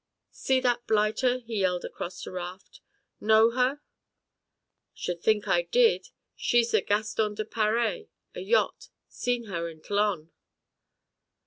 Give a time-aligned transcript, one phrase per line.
[0.31, 2.81] "See that blighter," he yelled across to Raft.
[3.19, 3.81] "Know her?"
[4.95, 10.31] "Should think I did, she's the Gaston de Paree a yacht seen her in T'lon."